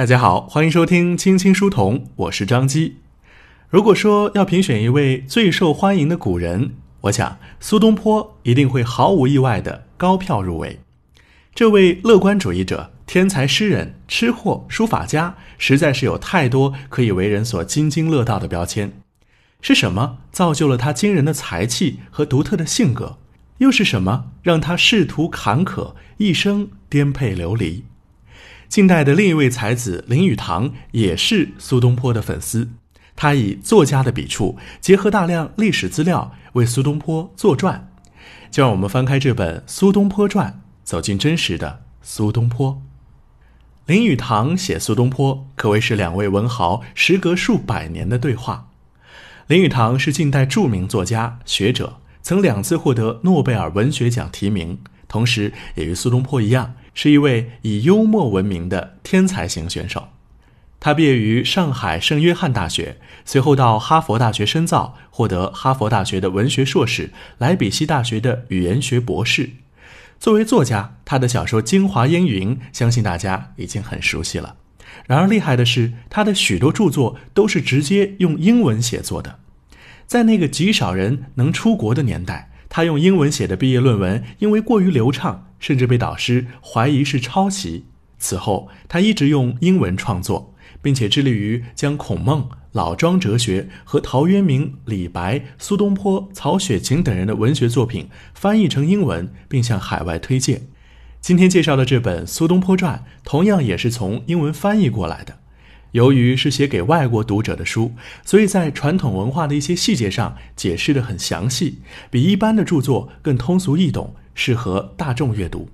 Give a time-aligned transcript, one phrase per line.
[0.00, 2.96] 大家好，欢迎收听青青书童，我是张基。
[3.68, 6.72] 如果说要评选一位最受欢迎的古人，
[7.02, 10.80] 我想苏东坡一定会毫无意外的高票入围。
[11.54, 18.90] 这位乐观主义者、天才诗人、吃货、书法家，实在是有太多可以为人所津津乐道的标签。
[19.60, 23.18] 是什么造就了他惊人的才气和独特的性格？
[23.58, 27.84] 又是什么让他仕途坎坷，一生颠沛流离？
[28.70, 32.68] 近代的另一位才子林语堂也是苏东坡的粉丝，
[33.16, 37.90] 他以作家的笔触，结合大量历史资料，为苏东坡作传。
[38.48, 40.52] 就让我们翻开这本《苏东坡传》，
[40.84, 42.80] 走进真实的苏东坡。
[43.86, 48.68] 林语堂写苏东坡，可谓是两位文豪时隔数百年的对话。
[49.48, 56.74] 林语堂是近代著名作家、学者，曾两次获得诺贝尔文学奖提名，同时也与苏东坡一样。
[57.02, 60.08] 是一位以幽默闻名的天才型选手，
[60.78, 69.48] 他毕业于上海圣约翰大学，随后到哈佛大学深造，获得哈佛大学的文学硕士，莱比锡大学的语言学博士。
[70.18, 74.56] 作为作家，他的小说《京华烟云》相信大家已经很熟悉了。
[75.06, 79.38] 然而厉害的是，他的许多著作都是直接用英文写作的，
[80.06, 82.50] 在那个极少人能出国的年代。
[82.68, 87.84] 他用英文写的毕业论文，因为过于流畅，甚至被导师怀疑是抄袭。
[88.18, 100.62] 此后，他一直用英文创作，并且致力于将孔孟、老庄哲学和陶渊明、李白、苏东坡、曹雪芹等人的文学作品翻译成英文，并向海外推荐。
[101.20, 105.38] 今天介绍的这本《苏东坡传》，同样也是从英文翻译过来的。
[105.92, 107.92] 由于是写给外国读者的书，
[108.24, 115.68] 所以在传统文化的一些细节上解释的很详细，比一般的著作更通俗易懂，适合大众阅读。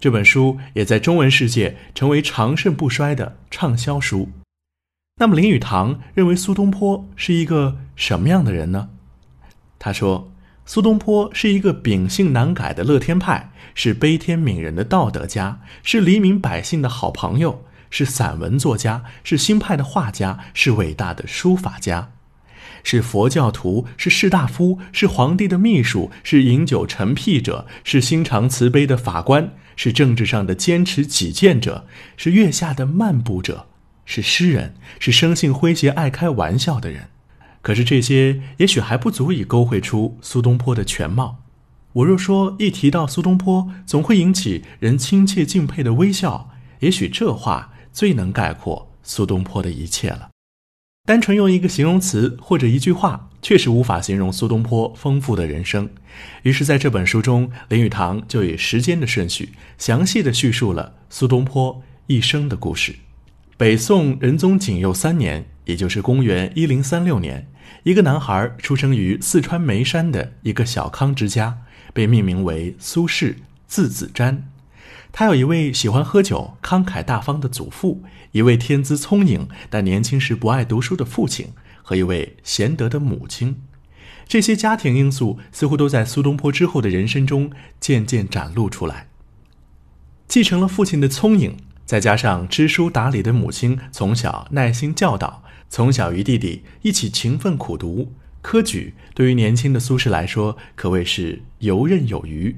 [0.00, 4.28] 这本书也在中文世界成为长盛不衰的畅销书。
[5.20, 8.88] 那么林语堂认为苏东坡是一个什么样的人呢？
[9.78, 10.32] 他说，
[10.66, 17.64] 苏东坡是一个秉性难改的乐天派，是悲天悯人的道德家，是黎民百姓的好朋友。
[17.90, 22.10] 是散文作家，是新派的画家，是伟大的书法家，
[22.82, 33.66] 是佛教徒，是士大夫，是皇帝的秘书，是饮酒陈屁者，是心肠慈悲的法官，是政治上的坚持己见者，是月下的漫步者，
[34.04, 37.08] 是诗人，是生性诙谐爱开玩笑的人。
[37.60, 41.38] 可是这些也许还不足以勾绘出苏东坡的全貌。
[41.92, 46.50] 我若说一提到苏东坡，总会引起人亲切敬佩的微笑，
[46.80, 47.72] 也许这话。
[47.90, 50.28] 最能概括苏东坡的一切了。
[51.08, 55.88] 单纯用一个形容词或者一句话，确实无法形容苏东坡丰富的人生。
[56.42, 59.48] 于是，在这本书中，林语堂就以时间的顺序，
[59.78, 62.94] 详细的叙述了苏东坡一生的故事。
[63.56, 67.48] 北宋仁宗景佑三年，也就是公元一零三六年，
[67.84, 71.56] 一个男孩出生于四川眉山的一个小康之家，
[71.94, 73.34] 被命名为苏轼，
[73.66, 74.36] 字子瞻。
[75.18, 81.48] 他有一位喜欢喝酒、慷慨大方的祖父，一位天资聪颖但年轻时不爱读书的父亲，
[81.82, 83.60] 和一位贤德的母亲。
[84.28, 89.08] 这些家庭因素似乎都在苏东坡之后的人生中渐渐展露出来。
[90.28, 102.54] 继承了父亲的聪颖，再加上知书达理的母亲从小耐心教导，从小与弟弟一起勤奋苦读，科举对于年轻的苏轼来说可谓是游刃有余。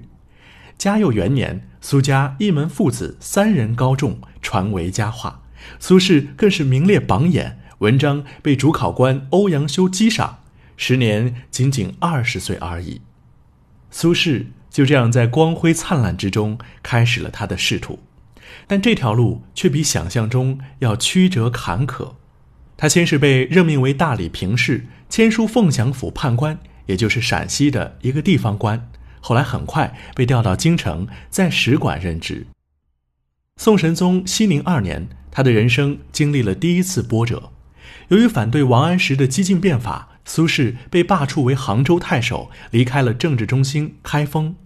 [0.81, 5.43] 嘉佑元年，苏家一门父子三人高中，传为佳话。
[5.79, 10.39] 苏轼更是名列榜眼，文章被主考官欧阳修击赏。
[10.79, 13.03] 时年仅仅二十岁而已。
[13.91, 17.99] 苏轼就这样在光辉灿烂之中开始了他的仕途，
[18.67, 22.13] 但这条路却比想象中要曲折坎坷。
[22.79, 28.90] 他先是被任命为大理平事，签书凤翔府判官，也就是陕西的一个地方官。
[29.21, 32.47] 后来很快被调到京城，在使馆任职。
[33.57, 37.53] 宋神宗熙宁二年，他的人生经历了第一次波折。
[38.09, 44.57] 由于反对王安石的激进变法，苏轼被罢黜为杭州太守，离开了政治中心开封。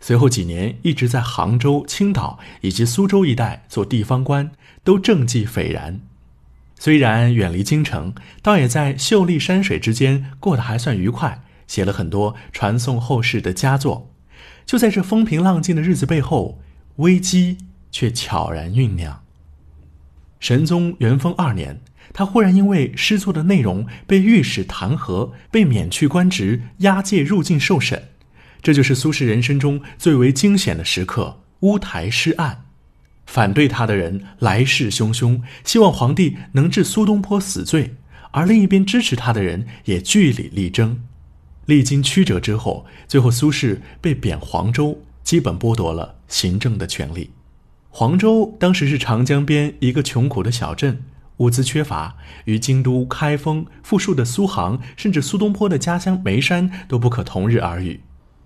[0.00, 4.50] 随后几年一直在杭州、青岛以及苏州一带做地方官，
[4.82, 6.00] 都政绩斐然。
[6.78, 11.43] 虽然远离京城，倒也在秀丽山水之间过得还算愉快。
[11.66, 14.10] 写了很多传颂后世的佳作，
[14.64, 16.60] 就在这风平浪静的日子背后，
[16.96, 17.58] 危机
[17.90, 19.22] 却悄然酝酿。
[20.40, 21.80] 神宗元丰二年，
[22.12, 28.10] 他忽然因为诗作的内容被御史弹劾，被免去官职，押解入境受审。
[28.60, 32.64] 这就是苏轼人生中最为惊险的时刻——乌台诗案。
[33.26, 37.90] 反对他的人来势汹汹，希望皇帝能治苏东坡死罪；
[38.32, 41.02] 而另一边支持他的人也据理力争。
[41.66, 47.30] 历经曲折之后，最后苏轼被贬黄州，基本剥夺了行政的权利。
[47.90, 51.04] 黄州当时是长江边一个穷苦的小镇，
[51.38, 58.00] 物资缺乏，与京都、开封、富庶的苏杭，甚至苏东坡的家乡眉山都不可同日而语。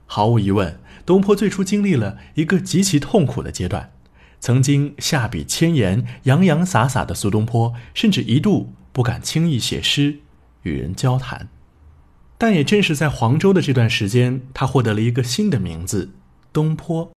[0.06, 3.92] 毫无疑问，东坡最初经历了一个极其痛苦的阶段。
[4.40, 10.20] 曾经下笔千言、洋洋洒洒的苏东坡，甚至一度不敢轻易写诗
[10.62, 11.48] 与人交谈。
[12.40, 16.12] 但也正是在黄州的这段时间，他获得了一个新的名字——
[16.52, 17.10] 东坡。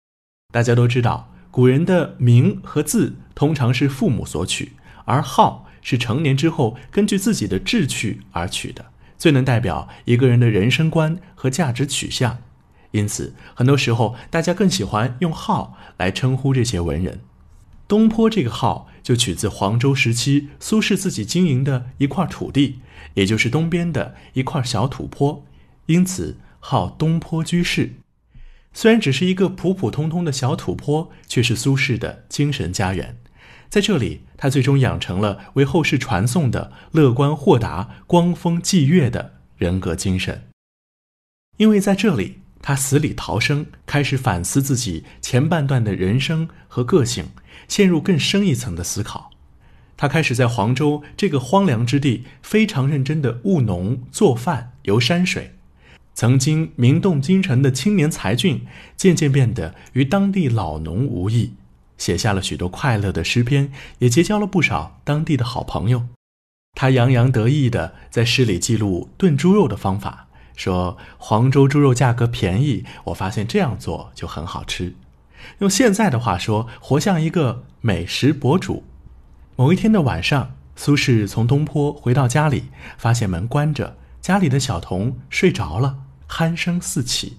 [0.52, 4.72] 大家都知道，古人的名和字通常是父母所取，
[5.04, 8.86] 而号是成年之后根据自己的志趣而取的，
[9.18, 12.38] 最能代表一个人的人生观和价值取向。
[12.92, 17.20] 因此，很多时候大家更喜欢用号来称呼这些文人。
[17.88, 22.80] 东坡这个号就取自黄州时期苏轼自己经营的一块土地。
[23.14, 25.46] 也就是东边的一块小土坡，
[25.86, 27.94] 因此号东坡居士。
[28.74, 33.16] 虽然只是一个普普通通的小土坡，却是苏轼的精神家园。
[33.70, 40.44] 在这里，他最终养成了为后世传颂的乐观豁达、光风霁月的人格精神。
[41.56, 47.24] 因为在这里，他死里逃生，开始反思自己前半段的人生和个性，
[47.68, 49.30] 陷入更深一层的思考。
[49.96, 55.54] 他开始在黄州这个荒凉之地非常认真地务农、做饭、游山水。
[56.14, 58.66] 曾经名动京城的青年才俊，
[58.96, 61.52] 渐渐变得与当地老农无异，
[61.96, 66.08] 写下了许多快乐的诗篇，也结交了不少当地的好朋友。
[66.74, 74.94] 他洋洋得意地在诗里记录炖猪肉的方法，说：“黄州猪肉价格便宜，我发现这样做就很好吃。”
[75.58, 78.84] 用现在的话说，活像一个美食博主。
[79.56, 85.98] 某一天的晚上，苏轼从东坡回到家里，发现门关着，家里的小童睡着了，
[86.28, 87.38] 鼾声四起。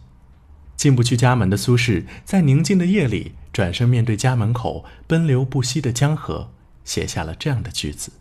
[0.75, 6.52] 进不去家门的苏轼，在宁静的夜里，转身面对家门口奔流不息的江河，
[6.86, 8.13] 写下了这样的句子：“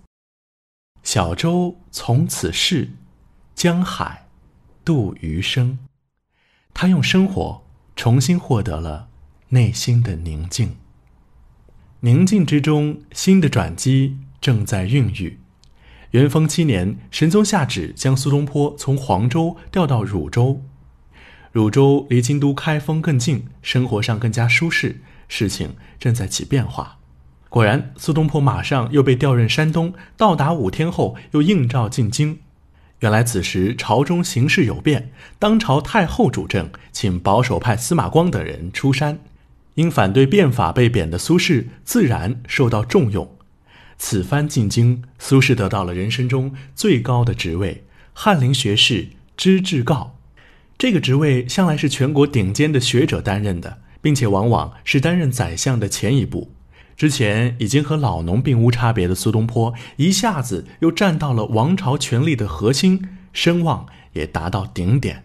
[1.04, 2.90] 小舟从此逝，
[3.54, 4.26] 江海
[4.84, 5.78] 度余生。”
[6.74, 7.64] 他用生活
[7.96, 9.07] 重新获得了
[9.50, 10.76] 内心的宁静。
[12.00, 15.38] 宁静之中，新的转机正在孕育。
[16.12, 20.62] 元丰七年，神宗下旨将苏东坡从黄州调到汝州。
[21.52, 26.98] 汝州离京都、开封更近，生活上更加舒适，事情正在起变化。
[27.48, 32.38] 果然，苏东坡马上又被调任山东，到达五天后又应召进京。
[33.00, 39.18] 原来此时朝中形势有变，当朝太后主政，请保守派司马光等人出山。
[39.78, 43.36] 因反对变法被贬的苏轼自然受到重用。
[43.96, 50.10] 此番进京，苏轼得到了人生中最高的职位——翰林学士知制诰。
[50.76, 56.50] 这个职位向来是全国顶尖的学者担任的，并且往往是担任宰相的前一步。
[56.96, 65.22] 之前已经和老农并无差别的苏东坡，一下子又站到了王朝权力的核心，声望也达到顶点。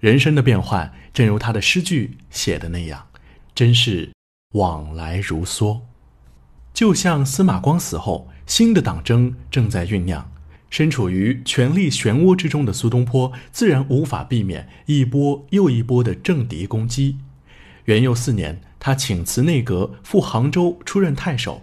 [0.00, 3.06] 人生的变换，正如他的诗句写的那样。
[3.60, 4.10] 真是
[4.54, 5.82] 往来如梭，
[6.72, 10.32] 就像司马光死后，新的党争正在酝酿。
[10.70, 17.18] 身处于权力漩涡之中的苏东坡，自然无法避免一波又一波的政敌攻击。
[17.84, 21.60] 元佑四年，他请辞内阁，赴杭州出任太守。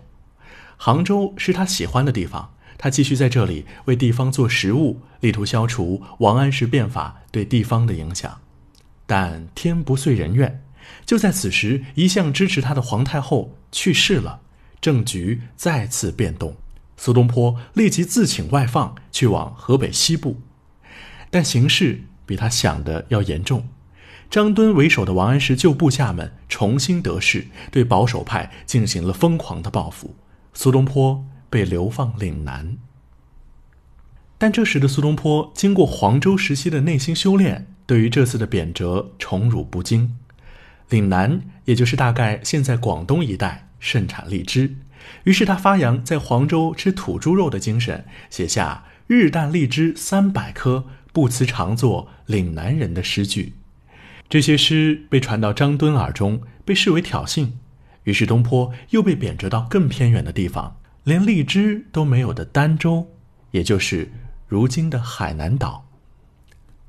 [0.77, 8.39] 杭州是他喜欢的地方，他继续在这里为地方做实务，力图消除王安石变法对地方的影响。
[9.07, 10.61] 但天不遂人愿。
[11.05, 14.41] 就在此时，一向支持他的皇太后去世了，
[14.81, 16.55] 政局再次变动。
[16.97, 20.41] 苏东坡立即自请外放，去往河北西部。
[21.29, 23.67] 但形势比他想的要严重。
[24.29, 30.15] 张敦为首的王安石旧部下们重新得势，对保守派进行了疯狂的报复。
[30.53, 32.77] 苏东坡被流放岭南。
[34.37, 40.17] 但这时的苏东坡经过黄州时期的内心修炼，对于这次的贬谪宠辱不惊。
[40.89, 44.75] 岭南，也就是大概现在广东一带，盛产荔枝。
[45.23, 53.53] 于是他发扬在黄州吃土猪肉的精神，写下“日啖荔枝三百颗，不辞常作岭南人”的诗句。
[54.29, 57.51] 这些诗被传到张敦耳中，被视为挑衅。
[58.03, 63.07] 于是东坡又被贬谪到更偏远的地方，连荔枝都没有的儋州，
[63.51, 64.11] 也就是
[64.47, 65.86] 如今的海南岛。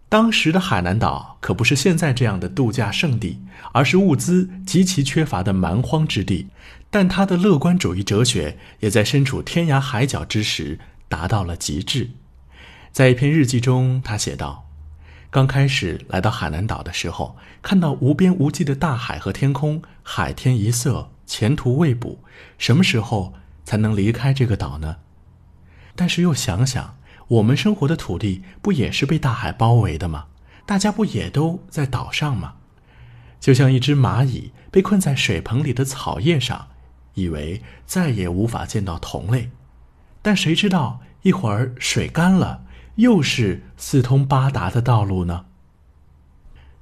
[0.08, 6.48] 当时的海南岛可不是现在这样的度假胜地，而是物资极其缺乏的蛮荒之地。
[6.90, 10.78] 但他的乐观主义哲学也在身处天涯海角之时
[11.10, 12.08] 达到了极致。
[12.90, 14.66] 在一篇日记中，他写道
[15.28, 22.24] ：“刚开始来到海南岛的时候，看到无边无际的大海和天空，海天一色，前途未卜。
[22.56, 23.34] 什么时候
[23.66, 24.96] 才能离开这个岛呢？
[25.94, 26.94] 但是又想想。”
[27.28, 30.26] 我们生活的土地不也是被大海包围的吗？
[30.64, 32.54] 大家不也都在岛上吗？
[33.38, 36.68] 就像一只蚂蚁被困在水盆里的草叶上，
[37.14, 39.50] 以为再也无法见到同类，
[40.22, 42.64] 但谁知道一会儿水干了，
[42.96, 45.44] 又是四通八达的道路呢？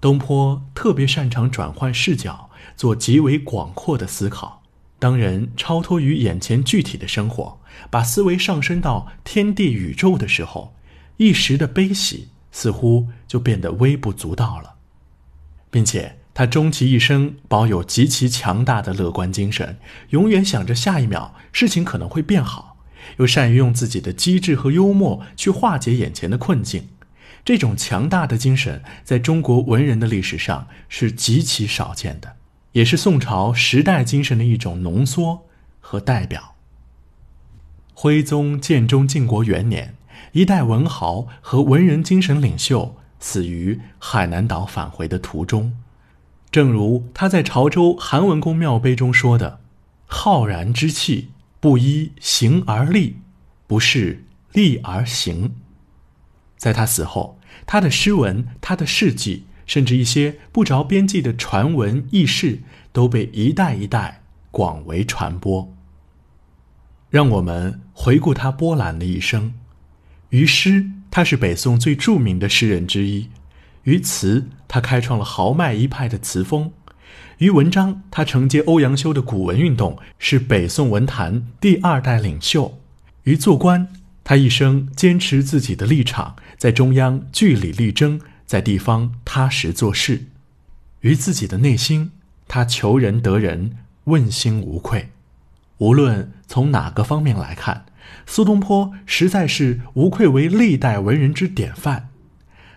[0.01, 4.63] 东坡特别擅长转换视角，做极为广阔的思考。
[4.99, 7.61] 当人超脱于眼前具体的生活，
[7.91, 10.75] 把思维上升到天地宇宙的时候，
[11.19, 14.77] 一时的悲喜似乎就变得微不足道了，
[15.71, 19.79] 并且他终其一生保有极其强大的乐观精神，
[20.11, 22.79] 永远想着下一秒事情可能会变好，
[23.19, 26.89] 又善于用自己的机智和幽默去化解眼前的困境。
[27.45, 32.37] 这种强大的精神在中国文人的历史上是极其少见的。
[32.77, 35.47] 也是宋朝时代精神的一种浓缩
[35.81, 36.55] 和代表。
[37.95, 39.95] 徽宗建中靖国元年，
[40.33, 45.79] 一代文豪和文人精神领袖死于海南岛返回的途中。
[46.51, 49.61] 正如他在潮州韩文公庙碑中说的
[50.05, 53.17] ：“浩然之气，不依形而立，
[53.67, 55.55] 不是立而行。”
[56.59, 59.47] 在他死后，他的诗文，他的事迹。
[59.67, 62.61] 甚至一些不着边际的传闻轶事，
[62.93, 65.75] 都被一代一代广为传播。
[67.11, 69.55] 让我们回顾他波澜的一生。
[70.31, 73.29] 于诗，他是北宋最著名的诗人之一；
[73.85, 76.71] 于词，他开创了豪迈一派的词风；
[77.39, 82.73] 于文章，他承接欧阳修的古文运动，是北宋文坛第二代领袖；
[83.23, 83.89] 于做官，
[84.25, 88.21] 他一生坚持自己的立场，在中央据理力争。
[88.47, 90.27] 在地方踏实做事，
[91.01, 92.13] 于自己的内心，
[92.47, 95.11] 他求人得人，问心无愧。
[95.79, 97.85] 无论从哪个方面来看，
[98.25, 102.09] 苏东坡实在是无愧为历代文人之典范。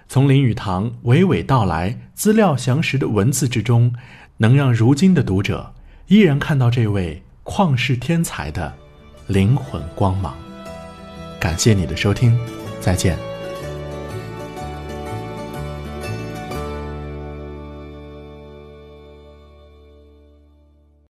[0.08, 3.94] 从林语堂娓娓道来、资料详实的文字之中，
[4.38, 5.76] 能让如今的读者
[6.08, 8.76] 依然看到这位旷世天才的
[9.28, 10.36] 灵魂光芒。
[11.40, 12.36] 感谢你的收听，
[12.82, 13.29] 再见。